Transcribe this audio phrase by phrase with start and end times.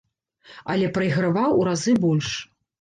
[0.75, 2.35] Але прайграваў у разы больш.